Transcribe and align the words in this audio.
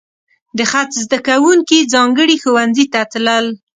د 0.57 0.59
خط 0.71 0.89
زده 1.05 1.19
کوونکي 1.27 1.79
ځانګړي 1.93 2.35
ښوونځي 2.43 2.85
ته 2.93 3.01
تلل. 3.11 3.45